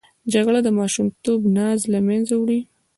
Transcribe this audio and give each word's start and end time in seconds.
جګړه 0.33 0.59
د 0.63 0.69
ماشومتوب 0.79 1.39
ناز 1.57 1.79
له 1.93 1.99
منځه 2.07 2.33
وړي 2.37 2.59